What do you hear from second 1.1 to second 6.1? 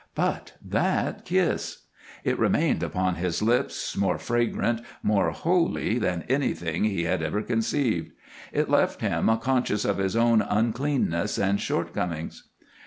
kiss! It remained upon his lips more fragrant, more holy